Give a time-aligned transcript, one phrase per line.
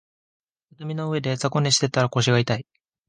[0.71, 2.65] 畳の上で雑魚寝してたら腰が痛い